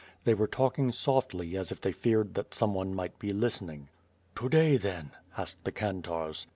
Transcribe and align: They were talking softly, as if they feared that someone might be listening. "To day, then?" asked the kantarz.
They 0.23 0.33
were 0.33 0.47
talking 0.47 0.91
softly, 0.91 1.55
as 1.55 1.71
if 1.71 1.79
they 1.79 1.91
feared 1.91 2.33
that 2.33 2.55
someone 2.55 2.95
might 2.95 3.19
be 3.19 3.29
listening. 3.29 3.89
"To 4.37 4.49
day, 4.49 4.75
then?" 4.77 5.11
asked 5.37 5.63
the 5.63 5.71
kantarz. 5.71 6.47